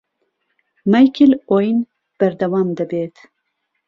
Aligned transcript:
مایکل 0.91 1.31
ئۆین 1.49 1.77
بهردهوام 2.17 2.67
دهبێت 2.77 3.15